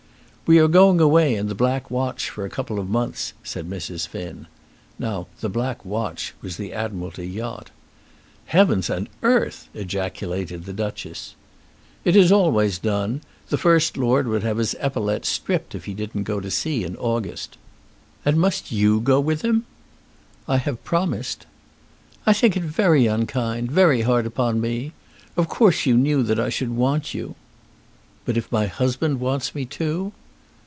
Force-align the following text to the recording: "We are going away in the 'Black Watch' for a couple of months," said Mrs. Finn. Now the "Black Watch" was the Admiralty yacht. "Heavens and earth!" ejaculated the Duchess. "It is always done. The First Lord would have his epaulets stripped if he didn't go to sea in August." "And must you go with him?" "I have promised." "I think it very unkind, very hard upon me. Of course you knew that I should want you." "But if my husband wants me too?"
"We 0.47 0.59
are 0.59 0.67
going 0.67 0.99
away 0.99 1.35
in 1.35 1.47
the 1.47 1.55
'Black 1.55 1.89
Watch' 1.89 2.29
for 2.29 2.43
a 2.45 2.49
couple 2.49 2.77
of 2.77 2.89
months," 2.89 3.31
said 3.41 3.69
Mrs. 3.69 4.05
Finn. 4.05 4.47
Now 4.99 5.27
the 5.39 5.47
"Black 5.47 5.85
Watch" 5.85 6.33
was 6.41 6.57
the 6.57 6.73
Admiralty 6.73 7.25
yacht. 7.25 7.69
"Heavens 8.47 8.89
and 8.89 9.07
earth!" 9.23 9.69
ejaculated 9.73 10.65
the 10.65 10.73
Duchess. 10.73 11.35
"It 12.03 12.17
is 12.17 12.33
always 12.33 12.79
done. 12.79 13.21
The 13.47 13.57
First 13.57 13.95
Lord 13.95 14.27
would 14.27 14.43
have 14.43 14.57
his 14.57 14.75
epaulets 14.81 15.29
stripped 15.29 15.73
if 15.73 15.85
he 15.85 15.93
didn't 15.93 16.23
go 16.23 16.41
to 16.41 16.51
sea 16.51 16.83
in 16.83 16.97
August." 16.97 17.57
"And 18.25 18.35
must 18.37 18.73
you 18.73 18.99
go 18.99 19.21
with 19.21 19.43
him?" 19.43 19.63
"I 20.49 20.57
have 20.57 20.83
promised." 20.83 21.45
"I 22.25 22.33
think 22.33 22.57
it 22.57 22.63
very 22.63 23.05
unkind, 23.07 23.71
very 23.71 24.01
hard 24.01 24.25
upon 24.25 24.59
me. 24.59 24.91
Of 25.37 25.47
course 25.47 25.85
you 25.85 25.95
knew 25.95 26.23
that 26.23 26.41
I 26.41 26.49
should 26.49 26.71
want 26.71 27.13
you." 27.13 27.35
"But 28.25 28.35
if 28.35 28.51
my 28.51 28.65
husband 28.67 29.21
wants 29.21 29.55
me 29.55 29.63
too?" 29.63 30.11